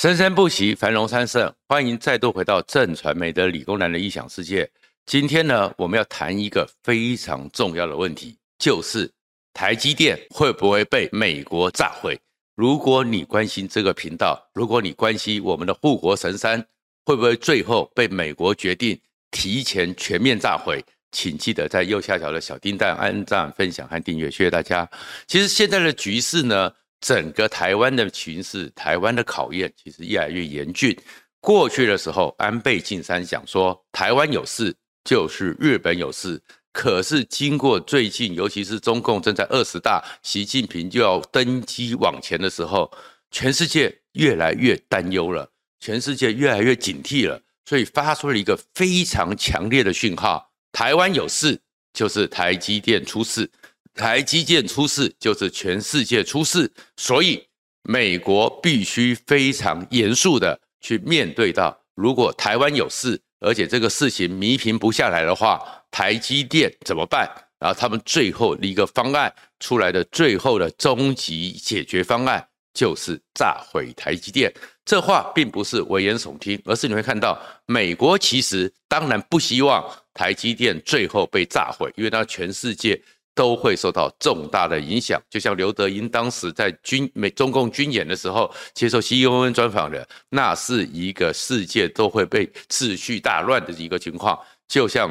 [0.00, 1.54] 生生不息，繁荣昌盛。
[1.68, 4.66] 欢迎再度回到正传媒的理工男的异想世界。
[5.04, 9.12] 今天呢，我们要谈一个非常重要的问题，就是
[9.52, 12.18] 台积电会不会被美国炸毁？
[12.54, 16.66] 如果你关心这个频道，如果你关心我们的护国神山
[17.04, 18.98] 会不会最后被美国决定
[19.30, 20.82] 提前全面炸毁，
[21.12, 24.88] 请记得在右下角的小叮当按赞、分享和订阅，谢谢大家。
[25.26, 26.72] 其实现在的局势呢？
[27.00, 30.96] 整个台湾的情势，台湾的考验其实越来越严峻。
[31.40, 34.74] 过去的时候，安倍晋三讲说，台湾有事
[35.04, 36.40] 就是日本有事。
[36.72, 42.88] 可是经过最近，尤其是中共正在二十大，习近平就要登基往前的时候，
[43.30, 51.58] 全世界越来越担忧了，全世界越来越警惕了，所以发出了一个非常强烈的讯号：台湾有事
[51.92, 53.50] 就是台积电出事。
[53.94, 57.44] 台积电出事，就是全世界出事，所以
[57.82, 67.28] 美国必须非常严肃的去面对到，如果台湾有事，而且这个事情弥平不下来的话，台积电怎么办？
[67.58, 74.50] 然后他们最后一个方案出来的最后的终极解决方案，就是炸毁台积电。
[74.86, 83.00] 这话并不是危言耸听，而是你会看到，美国其实当然不希望台积电最后被炸毁，因为它全世界。
[83.40, 94.38] 都会受到重大的影响，就像刘德英当时在军美中共军演的时候接受 CNN 专访的，那是一个世界都会被秩序大乱的一个情况。
[94.68, 95.10] 就像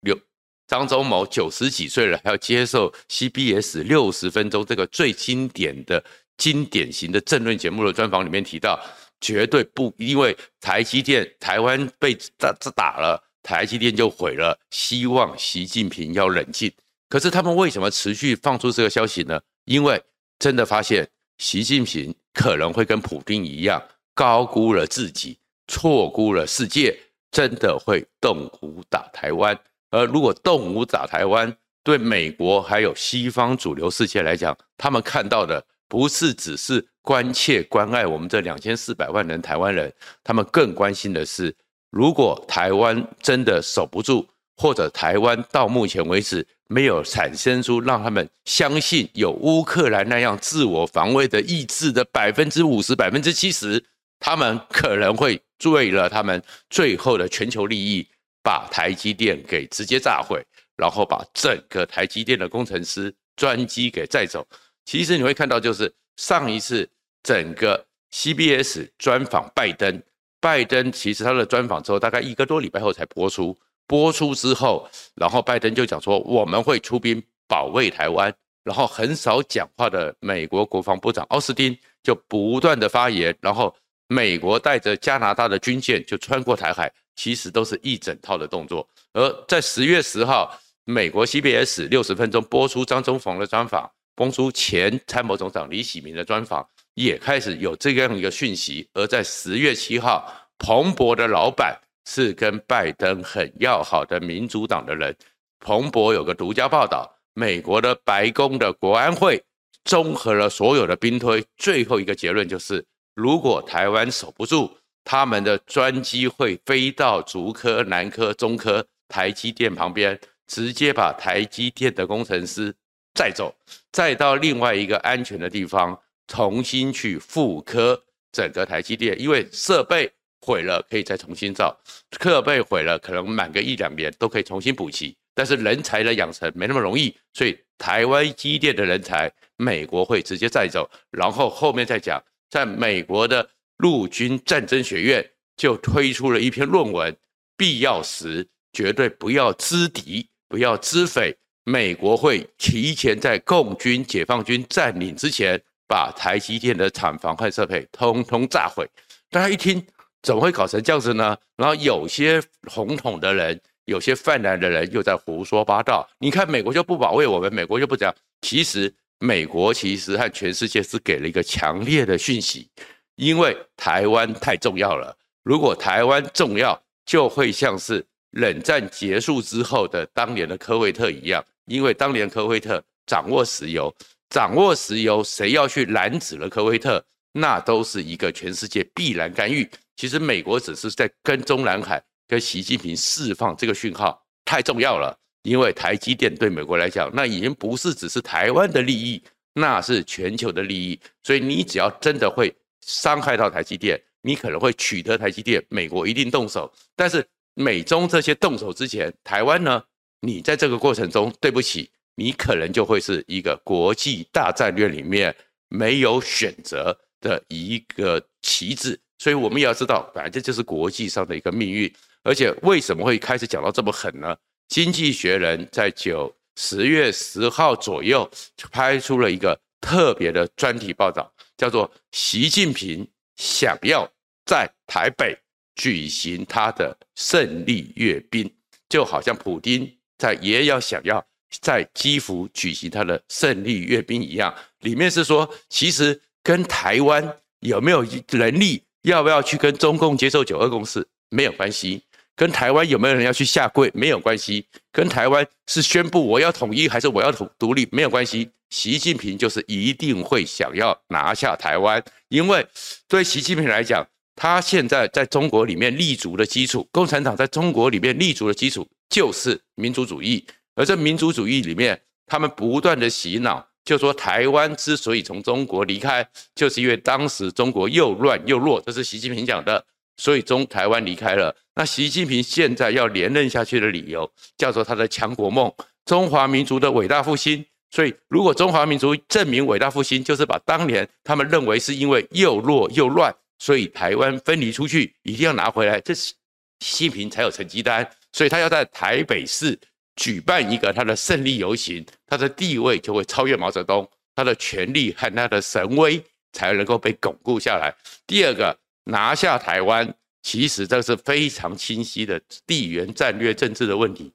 [0.00, 0.18] 刘
[0.66, 6.02] 张忠谋九十几岁了，还要接受 CBS 六十分钟这个最经典的
[6.38, 8.82] 经典型的政论节目的专访里面提到，
[9.20, 16.72] 绝对不因为台积电台湾被打打了，台积电就毁了，希望习近平要冷静。
[17.08, 19.40] 可是他们为什么持续放出这个消息呢？
[19.64, 20.02] 因为
[20.38, 23.82] 真的发现习近平可能会跟普丁一样，
[24.14, 26.98] 高估了自己，错估了世界，
[27.30, 29.58] 真的会动武打台湾。
[29.90, 39.90] 而如果动武打台湾，对美国还有西方主流世界来讲，他们看到的不是只是关切关爱我们这两千四百万人台湾人，
[40.22, 41.54] 他们更关心的是，
[41.90, 46.46] 如果台湾真的守不住，或者台湾到目前为止。
[46.70, 53.82] 没有产生出让他们相信有乌克兰那样自我防卫的意志的百分之五十、百分之七十，
[54.20, 58.06] 他们可能会为了他们最后的全球利益，
[58.42, 60.44] 把台积电给直接炸毁，
[60.76, 64.46] 然后把整个台积电的工程师专机给载走。
[64.84, 66.86] 其实你会看到，就是上一次
[67.22, 67.82] 整个
[68.12, 70.02] CBS 专访拜登，
[70.38, 73.58] 拜登其实他的专访之后，大概一个多礼拜后才播出。
[73.88, 78.32] 播出之后，然后拜登就讲说，我们会出兵保卫台湾，
[78.62, 83.74] 然后很少讲话的美国国防部长奥斯汀就不断的发言，然后
[84.06, 88.86] 美国带着加拿大的军舰就穿过台海，其实都是一整套的动作。
[89.14, 98.86] 而在十月十号，美国 CBS 六十分钟播出张忠谋的专访，播出前参谋总长李喜明的专访，也开始有这样一个讯息。
[98.92, 101.74] 而在十月七号，彭博的老板。
[102.10, 105.14] 是跟拜登很要好的民主党的人，
[105.60, 109.44] 彭博有个独家报道，美国的白宫的国安会
[109.84, 112.82] 综合了所有的兵推，最后一个结论就是，
[113.14, 114.70] 如果台湾守不住，
[115.04, 122.74] 他们的专机会飞到竹科、南科、中科、台积电旁边，直接把台积电的工程师
[123.12, 123.54] 载走，
[123.92, 128.02] 再到另外一个安全的地方，重新去复科
[128.32, 130.10] 整个台积电，因为设备。
[130.40, 131.76] 毁了可以再重新造，
[132.20, 147.14] 设备毁了可能满个一两年都可以重新补齐，但是人才的养成没那么容易，所以台湾机电的人才，美国会直接带走，然后后面再讲，在美国的陆军战争学院就推出了一篇论文，
[147.56, 158.88] 必要时绝对不要知敌，不要知匪，美国会提前在共军解放军占领之前，把台积电的厂房和设备通通炸毁。
[159.30, 159.84] 大家一听。
[160.22, 161.36] 怎么会搞成这样子呢？
[161.56, 166.08] 然后有些红统的人，有些泛蓝的人又在胡说八道。
[166.18, 168.14] 你看美国就不保卫我们，美国就不讲。
[168.42, 172.68] 其实美国其实和全世界是给了一个强烈的讯息，
[173.16, 175.16] 因为台湾太重要了。
[175.44, 183.92] 如果台湾重要，就会像是冷战结束之后的当年的科威特一样，因为当年科威特掌握石油，
[184.28, 189.68] 掌握石油，谁要去拦止了科威特，那都是一个全世界必然干预。
[189.98, 195.18] 其实美国只是在跟中南海跟习近平释放这个讯号，太重要了。
[195.42, 199.20] 因为台积电对美国来讲，那已经不是只是台湾的利益，
[199.54, 201.00] 那是全球的利益。
[201.24, 206.72] 所以你只要真的会伤害到台积电，你可能会取得台积电，美国一定动手。
[206.94, 209.82] 但是美中这些动手之前，台湾呢，
[210.20, 215.34] 你在这个过程中，对不起，你可能就会是一个国际大战略里面
[215.68, 219.00] 没有选择的一个棋子。
[219.18, 221.92] 所以我们也要知道，反正这就是国际上的一个命运。
[222.22, 224.36] 而且为什么会开始讲到这么狠呢？
[224.68, 233.06] 经济学人在九十月十号左右就拍出了一个特别的专题报道，叫做“习近平
[233.36, 234.06] 想要
[234.44, 235.36] 在台北
[235.74, 238.50] 举行他的胜利阅兵”，
[238.90, 241.24] 就好像普丁在也要想要
[241.62, 244.54] 在基辅举行他的胜利阅兵一样。
[244.80, 251.06] 里面是说，其实跟台湾有没有能力，要不要去跟中共接受九二共识？
[251.30, 252.02] 没有关系。
[252.36, 253.90] 跟台湾有没有人要去下跪？
[253.94, 257.88] 没有关系，跟台湾是宣布我要统一还是我要独独立？
[257.90, 258.48] 没有关系。
[258.70, 262.64] 习近平就是一定会想要拿下台湾，因为
[263.08, 264.06] 对习近平来讲，
[264.36, 270.46] 他现在在中国里面立足的基础，共产党在中国里面立足的基础就是民族主义，
[270.76, 276.22] 而这民族主义里面，他们不断的洗脑，就说台湾之所以从中国离开，
[276.54, 279.82] 就是因为当时中国又乱又弱，这是习近平讲的。
[280.18, 285.72] 所以中台湾离开了，那习近平现在要连任下去的理由叫做他的强国梦，
[286.04, 287.64] 中华民族的伟大复兴。
[287.90, 296.34] 所以如果中华民族证明伟大复兴，就是把当年他们认为是因为又弱又乱，所以台湾分离出去，一定要拿回来，这是
[296.80, 298.06] 习近平才有成绩单。
[298.34, 299.78] 所以他要在台北市
[300.18, 304.06] 举办一个他的胜利游行，他的地位就会超越毛泽东，
[304.36, 306.22] 他的权力和他的神威
[306.52, 307.90] 才能够被巩固下来。
[308.26, 308.78] 第二个。
[309.10, 310.06] 拿下台湾，
[310.42, 314.30] 其实这是非常清晰的地缘战略政治的问题。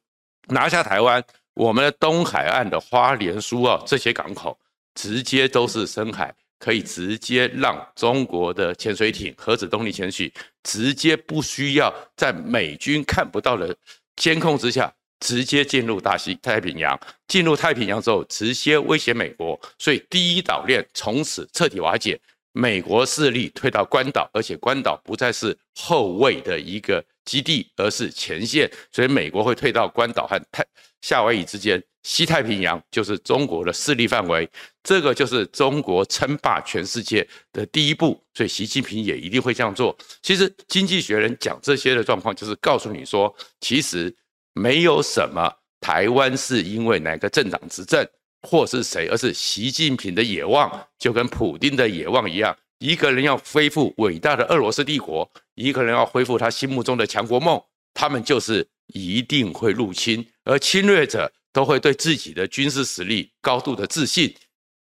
[0.48, 4.58] 拿下台湾，我们的东海岸的花莲、苏澳这些港口，
[4.96, 10.34] 直接都是深海，可以直接让中国的潜水艇、核子动力潜水，
[10.64, 13.78] 直接不需要在美军看不到的
[14.16, 14.92] 监控之下，
[15.24, 17.00] 直接进入大西太平洋。
[17.28, 22.20] 进入太平洋之后，直接威胁美国，所以第一岛链从此彻底瓦解。
[22.56, 30.64] 美国势力退到关岛，而且关岛不再是后卫的一个基地，而是前线，所以美国会退到关岛和太
[31.02, 34.48] 夏威夷之间，西太平洋就是中国的势力范围，
[34.84, 39.98] 这个就是中国称霸全世界的第一步，所以习近平也一定会这样做。
[40.22, 44.16] 其实经济学人讲这些的状况，就是告诉你说，其实
[44.54, 48.08] 没有什么台湾是因为哪个政党执政。
[48.46, 52.54] 或是谁，而是习近平的野望，就跟普丁的野望一样。
[52.80, 57.58] 一个人要恢复伟大的俄罗斯帝国，一个人要恢复他心目中的强国梦，
[57.94, 64.36] 他们就是一定会入侵，而侵略者都会对自己的军事实力高度的自信，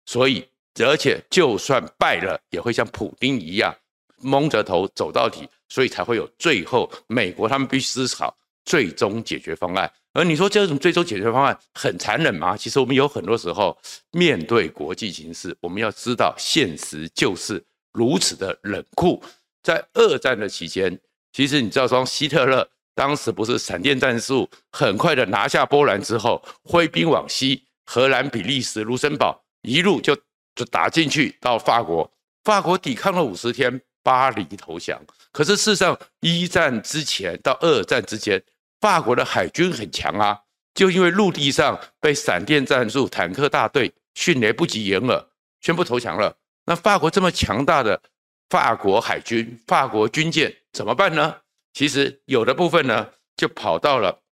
[0.07, 0.43] 所以
[0.79, 3.77] 而且就算败了，也会像普丁一样
[4.23, 8.35] 蒙着头走到底，所以才会有最后美国他们必须思考
[8.65, 9.91] 最终解决方案。
[10.13, 12.57] 而你说这种最终解决方案很残忍吗？
[12.57, 13.77] 其实我们有很多时候
[14.11, 19.23] 面对国际形势，我们要知道现实就是如此的冷酷。
[19.63, 20.99] 在二战的期间，
[21.33, 30.17] 其实你知道说希特勒当时不是闪电战术，很快的拿下波兰之后，挥兵往西，荷兰、比利时、卢森堡一路就
[30.57, 32.11] 就打进去到法国，
[32.43, 35.01] 法国抵抗了五十天，巴黎投降。
[35.33, 38.43] 可是事实上，一战之前到二战之间。
[38.81, 40.41] 法国的海军很强啊，
[40.73, 45.29] 就因为陆地上被闪电战术坦克大队迅雷不及掩耳，
[45.61, 46.35] 宣布投降了。
[46.65, 48.01] 那法国这么强大的
[48.49, 51.37] 法国海军、法国军舰怎么办呢？
[51.75, 54.23] 其实有的部分呢，就跑到了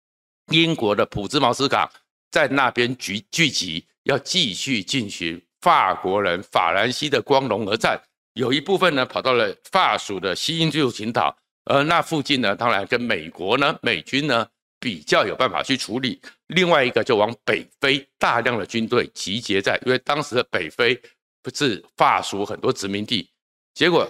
[0.46, 1.86] 英国的普兹茅斯港，
[2.30, 8.00] 在那边聚聚集，要继续进行法国人法兰西的光荣而战。
[8.38, 11.36] 有一部分呢，跑到了法属的西印度群岛。
[11.64, 14.46] 而那附近呢，当然跟美国呢、美军呢
[14.78, 16.20] 比较有办法去处理。
[16.46, 20.94] 另外一个就往北非，大量的军队集结在，因为当时的北非
[21.42, 23.28] 不是法属很多殖民地。
[23.74, 24.08] 结果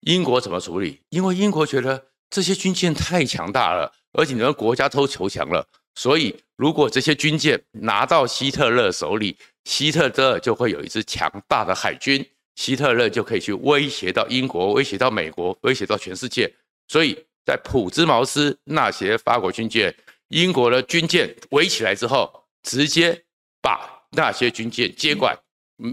[0.00, 1.00] 英国怎么处理？
[1.08, 16.52] 因为英国觉得这些军舰太强大了，而且你们国家都投降了，所以如果这些军舰拿到希特勒手里，希特勒就会有一支强大的海军，希特勒就可以去威胁到英国，威胁到美国，威胁到全世界。
[16.88, 19.94] 所以在普兹茅斯那些法国军舰、
[20.28, 23.24] 英国的军舰围起来之后，直接
[23.60, 25.36] 把那些军舰接管，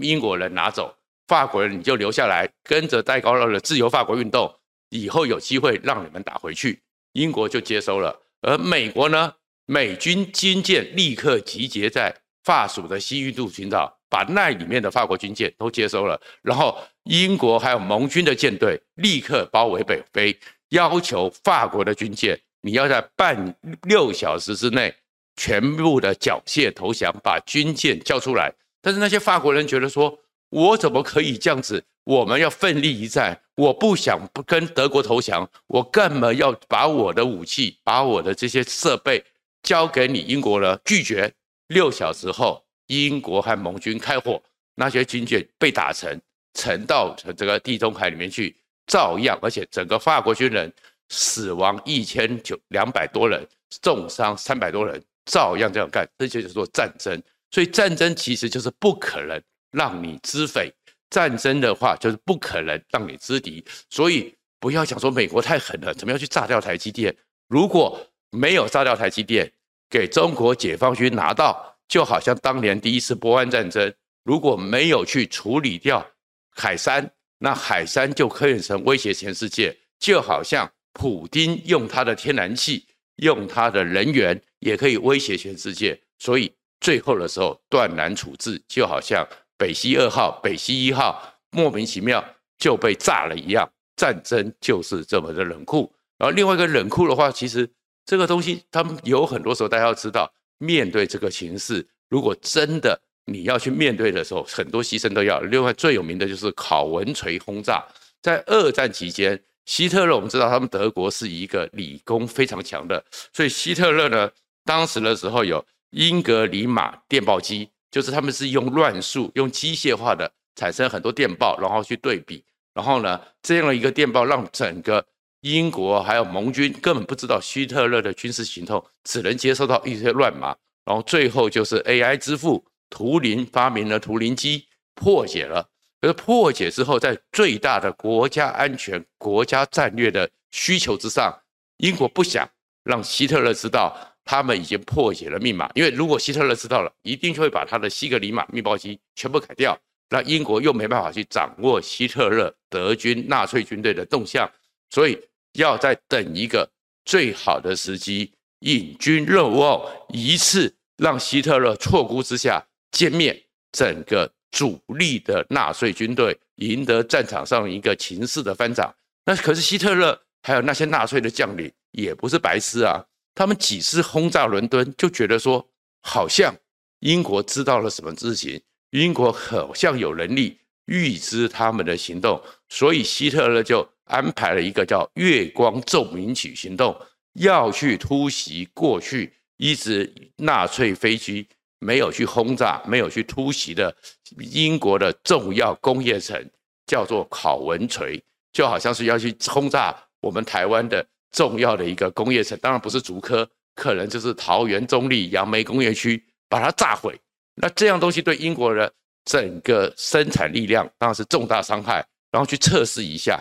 [0.02, 0.94] 英国人拿走，
[1.26, 4.54] 法国人你就留下来，跟着戴高乐的自由法国运动，
[4.90, 8.20] 以后有机会让你们打回去，英国就接收了。
[8.42, 9.34] 而美国呢，
[9.66, 12.14] 美军军舰立刻集结在
[12.50, 20.36] 法属的西印度群岛，把那里面的法国军舰都接收了，然后英国还有盟军的舰队立刻包围北非，
[20.70, 24.92] 要求法国的军舰你要在半六小时之内
[25.36, 28.52] 全部的缴械投降，把军舰交出来。
[28.82, 31.84] 但是那些法国人觉得说，我怎么可以这样子？
[32.02, 39.24] 我们要奋力一战，我不想不跟德国投降，我干嘛要把我的武器、把我的这些设备
[39.62, 40.76] 交给你英国呢？
[40.84, 41.32] 拒绝。
[41.70, 44.42] 六小时后，英国和盟军开火，
[44.74, 46.20] 那些军舰被打沉，
[46.54, 48.56] 沉到这个地中海里面去，
[48.88, 50.72] 照样，而且整个法国军人
[51.10, 53.46] 死亡一千九两百多人，
[53.82, 57.22] 重伤三百多人，照样这样干，这就是说战争。
[57.52, 60.72] 所以战争其实就是不可能让你知匪。
[61.08, 67.16] 战争的话，就是不可能让你知敌，所以不要想说美国太狠了，怎么样去炸掉台积电？
[67.46, 69.52] 如果没有炸掉台积电，
[69.90, 73.92] 给中国解放军拿到，就好像当年第一次波湾战争，
[74.24, 76.06] 如果没有去处理掉
[76.50, 86.00] 海山，那海山就可以成威胁全世界，就好像普丁用他的天然气，用他的人员，也可以威胁全世界。
[86.18, 89.26] 所以最后的时候断然处置，就好像。
[89.58, 92.24] 北溪二号、北溪一号莫名其妙
[92.56, 95.92] 就被炸了一样，战争就是这么的冷酷。
[96.16, 97.70] 然后另外一个冷酷的话，其实
[98.10, 105.38] 这个东西他们有很多时候大家要知道，面对这个形势，如果真的你要去面对的时候，很多牺牲都要。
[105.42, 107.86] 另外最有名的就是考文垂轰炸，
[108.20, 113.00] 在二战期间，希特勒我们知道他们德国是一个理工非常强的，
[113.32, 114.28] 所以希特勒呢，
[114.64, 117.70] 当时的时候有英格里马电报机。
[117.92, 125.04] 就是他们是用乱数、用机械化的产生很多电报，然后去对比，然后呢，这样的一个电报让整个
[125.40, 135.68] 英国还有盟军根本不知道希特勒的军事行动，只能接收到一些乱码，然后最后就是 AI 之父图灵发明了图灵机，破解了。
[136.00, 141.36] 可是破解之后，在最大的国家安全、国家战略的需求之上，
[141.78, 142.48] 英国不想
[142.84, 143.96] 让希特勒知道。
[144.22, 149.76] 他们已经破解了密码，因为如果希特勒知道了，一定会把他的西格里马密报机全部改掉，
[150.08, 154.48] 那英国又没办法去掌握希特勒德军纳粹军队的动向，
[154.90, 155.18] 所以
[155.54, 156.68] 要再等一个
[157.04, 168.94] 最好的时机，引军入瓮，一次让希特勒错估之下歼灭整个主力的纳粹军队，赢得战场上一个情势的翻涨。
[169.24, 173.04] 那可是希特勒还有那些纳粹的将领也不是白痴啊。
[173.34, 175.66] 他们几次轰炸伦敦，就觉得说，
[176.02, 176.54] 好像
[177.00, 186.94] 英国知道了什么事情，英国好像有能力预知他们的行动，所以希特勒就安排了一个叫“月光奏鸣曲”行动，
[187.34, 191.46] 要去突袭过去一直纳粹飞机
[191.78, 193.94] 没有去轰炸、没有去突袭的
[194.38, 196.38] 英国的重要工业城，
[196.86, 201.06] 叫做考文垂，就好像是要去轰炸我们台湾的。
[201.32, 207.16] 重要的一个工业城，当然不是竹科，可能就是桃园中坜杨梅工业区，把它炸毁。
[207.54, 208.92] 那这样东西对英国的
[209.24, 212.04] 整个生产力量当然是重大伤害。
[212.32, 213.40] 然后去测试一下，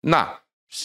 [0.00, 0.40] 那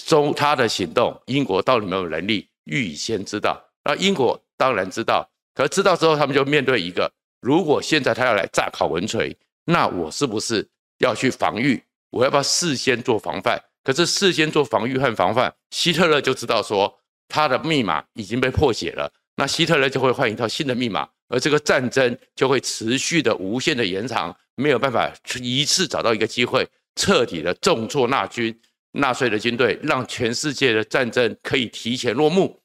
[0.06, 3.62] 中他的行动，英国到底有没有能力预先知道？
[3.84, 10.68] 那英国当然知道，可知道之后，他们就面对一个：如果现在他要来炸考文垂，那我是不是
[11.00, 11.84] 要去防御？
[12.10, 13.62] 我要不要事先做防范？
[13.84, 26.66] 可是事先做防御和防范，希特勒就知道说他的密码已经被破解了，那希特勒就会换一套新的密码，而这个战争就会持续的无限的延长，没有办法一次找到一个机会
[26.96, 28.58] 彻底的重挫纳军、
[28.94, 32.60] 纳粹的军队，让全世界的战争可以提前落幕。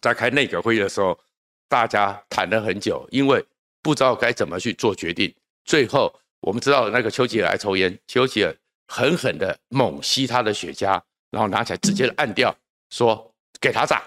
[0.00, 1.18] 在开内阁会议的时候，
[1.68, 3.44] 大家谈了很久，因为
[3.82, 5.32] 不知道该怎么去做决定。
[5.64, 8.56] 最后我们知道那个丘吉尔爱抽烟，丘吉尔。
[8.90, 10.98] 狠狠的猛吸他的雪茄，
[11.30, 12.56] 然后拿起来直接按掉，
[12.88, 14.02] 说给他炸，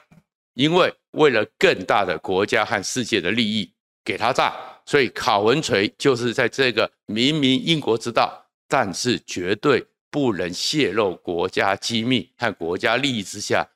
[0.56, 3.72] 因为为了更大的国家和世界的利益，
[4.04, 4.56] 给他炸。
[4.88, 13.68] 所以考文锤就是在这个明明英国知道，但是绝对不能泄露国家机密和国家利益之下，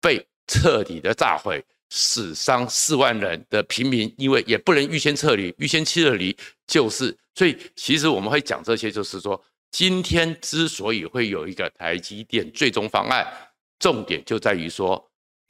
[0.00, 6.34] 被彻底的炸毁，死伤四万人的平民，因为也不能预先撤离，预先撤离
[6.66, 7.14] 就是。
[7.34, 9.44] 所以其实我们会讲这些，就是说。
[9.72, 13.24] 今天之所以会有一个台积电最终方案，
[13.78, 15.00] 重点就在于说，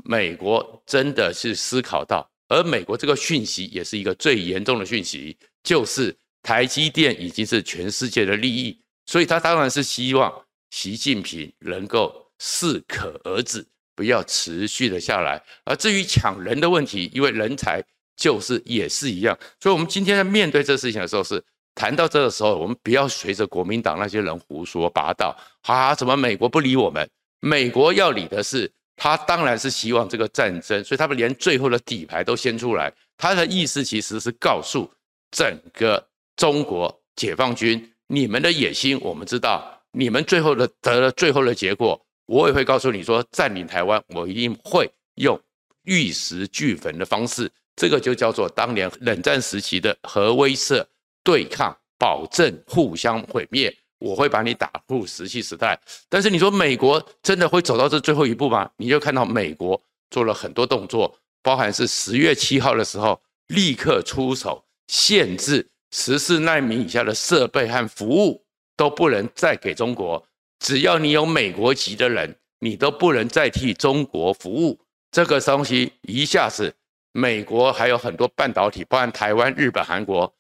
[0.05, 8.79] 美国真的是思考到，而美国这个讯息也是一个最严重的讯息，就是台积电已经是全世界的利益，
[9.11, 10.33] 所以他当然是希望
[10.71, 15.43] 习近平能够适可而止，不要持续的下来。
[15.65, 17.83] 而至于抢人的问题，因为人才
[18.17, 21.43] 就是也是一样，所以我们今天在面对这事情的时候是。
[21.73, 25.35] 谈到这个时候，我们不要随着国民党那些人胡说八道。
[25.63, 27.09] 啊，怎么美国不理我们？
[27.41, 32.93] 美国要理的是，他当然是希望这个战争，所以他们连最后的底牌都掀出来。
[33.17, 34.91] 他的意思其实是告诉
[35.31, 36.05] 整个
[36.37, 45.41] 中国解放军，你们的野心我们知道，你们最后的得了最后的结果，我也会告诉你说，占领台湾，我一定会用
[45.85, 47.49] 玉石俱焚的方式。
[47.77, 50.85] 这个就叫做当年冷战时期的核威慑
[51.23, 53.73] 对抗，保证互相毁灭。
[54.01, 55.81] 我会把你打入石器时代。
[56.09, 58.69] 但是你说美国真的会走到这最后一步吗？
[58.77, 68.45] 你就看到美国做了很多动作，包含是十月七号的时候立刻出手限制十四奈米以下的设备和服务
[68.77, 70.25] 都不能再给中国。
[70.59, 74.79] 只要你有美国籍的人，你都不能再替中国服务。
[75.11, 76.75] 这个东西一下子。
[77.13, 80.33] 美国还有很多半导体，包含台湾、日本、韩国，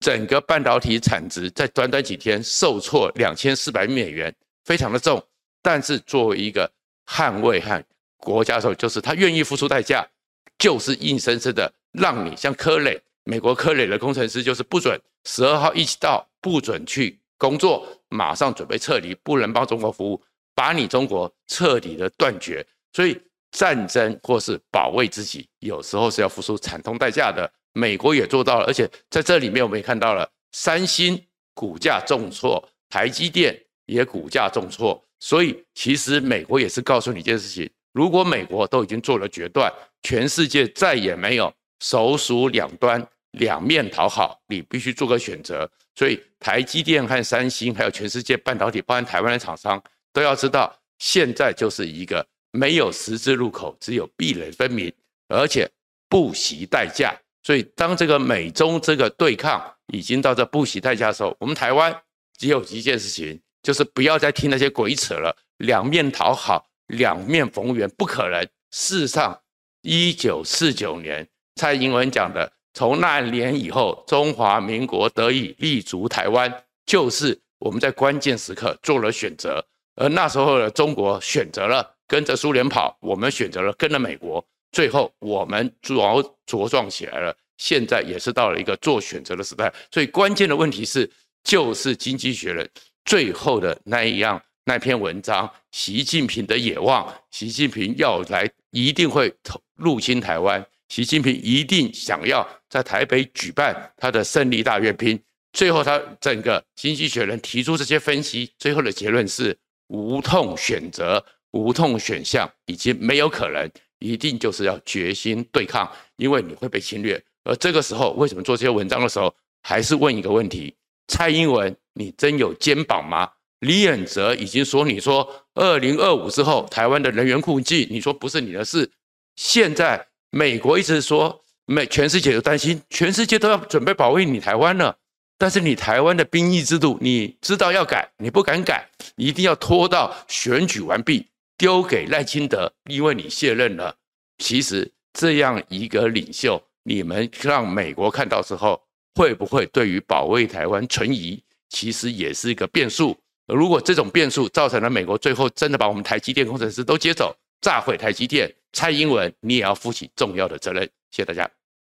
[0.00, 4.34] 整个半导体产值在短短几天受挫两千四百美元，
[4.64, 5.22] 非常的重。
[5.60, 6.72] 但是作为一个
[7.06, 7.84] 捍卫和
[8.16, 10.08] 国家的时候，就是他愿意付出代价，
[10.56, 20.22] 就是硬生生的让你像科磊，美国科磊的工程师就是不准十二号一起到，不准去工作，马上准备撤离，不能帮中国服务，
[20.54, 22.66] 把你中国彻底的断绝。
[22.92, 23.20] 所以。
[23.56, 27.48] 战争或是保卫自己，有时候是要付出惨痛代价的。
[27.72, 35.00] 美国也做到了，而且在这里面我们也看到了，三星股价重挫，台积电也股价重挫。
[35.20, 43.00] 所以其实美国也是告诉你一件事情：如果美国都已经做了决断，全世界再也没有首鼠两端、
[43.38, 45.70] 两面讨好，你必须做个选择。
[45.94, 52.26] 所以台积电和三星，还有全世界半导体，包含台湾的厂商，都要知道，现在就是一个。
[52.56, 54.92] 没有十字路口，只有壁垒分明，
[55.26, 55.68] 而且
[56.08, 57.12] 不惜代价。
[57.42, 61.92] 所以，当这个美中这个对抗已经到这不惜代价的时候，我们台湾
[62.38, 65.36] 只有一件事情，就是不要再听那些鬼扯了。
[65.56, 68.40] 两面讨好，两面逢源，不可能。
[68.70, 69.36] 事实上，
[69.82, 76.52] 一九四九年蔡英文讲的，从那年以后，中华民国得以立足台湾，
[76.84, 79.64] 就是我们在关键时刻做了选择，
[79.96, 81.92] 而那时候的中国选择了。
[82.06, 87.34] 跟着苏联跑，我们选择了跟着美国，最后我们主要茁壮起来了。
[87.56, 91.10] 现在也是到了一个做选择的时代，所以关键的问题是，
[91.42, 92.62] 就是《经济学人》
[93.06, 99.32] 最后的那一样那篇文章，习近平的野望，习近平要来一定会
[99.74, 105.20] 入侵台湾，习近平一定想要在台北举办他的胜利大阅兵。
[105.52, 109.56] 最后，他整个《经济学人》提出这些分析，最后的结论是
[109.88, 111.24] 无痛选择。
[111.52, 113.70] 无痛选项已经没有可能，
[114.00, 117.22] 一定就是要决心对抗，因为你会被侵略。
[117.44, 120.74] 而这个时候，为什么做这些文章的时候，还是问一个问题：
[121.06, 123.30] 蔡英文，你真有肩膀吗？
[123.60, 128.90] 李远哲已经说，你说二零二五之后台湾的能源困境，你说不是你的事。
[129.36, 130.04] 现在
[130.36, 134.98] 美国一直说，美全世界都担心，全世界都要准备保卫你台湾了。
[135.38, 141.28] 但是你台湾的兵役制度，你知道要改，你不敢改，你一定要拖到选举完毕。
[141.56, 143.94] 丢给赖清德，因为你卸任了。
[144.38, 148.82] 其实这样一个领袖，你们让美国看到之后，
[149.14, 151.40] 会不会对于保卫台湾存疑？
[151.68, 153.16] 其实也是一个变数。
[153.46, 157.32] 如果这种变数造成了美国最后真的把我们台积电工程师都接走，
[157.64, 160.84] 炸毁台积电，蔡英文你也要负起重要的责任。
[161.10, 161.50] 谢谢大家。